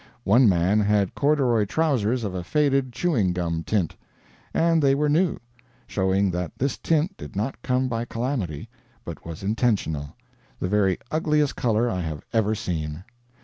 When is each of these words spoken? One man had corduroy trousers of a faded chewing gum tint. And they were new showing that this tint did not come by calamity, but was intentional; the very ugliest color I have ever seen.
One 0.23 0.49
man 0.49 0.79
had 0.79 1.13
corduroy 1.13 1.65
trousers 1.65 2.23
of 2.23 2.33
a 2.33 2.43
faded 2.43 2.91
chewing 2.91 3.33
gum 3.33 3.61
tint. 3.61 3.95
And 4.51 4.81
they 4.81 4.95
were 4.95 5.09
new 5.09 5.37
showing 5.85 6.31
that 6.31 6.53
this 6.57 6.75
tint 6.75 7.15
did 7.17 7.35
not 7.35 7.61
come 7.61 7.87
by 7.87 8.05
calamity, 8.05 8.67
but 9.05 9.27
was 9.27 9.43
intentional; 9.43 10.15
the 10.59 10.67
very 10.67 10.97
ugliest 11.11 11.55
color 11.55 11.87
I 11.87 12.01
have 12.01 12.23
ever 12.33 12.55
seen. 12.55 13.03